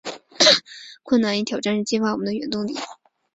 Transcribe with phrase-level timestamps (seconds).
[1.03, 2.73] 困难与挑战是激发我们的原动力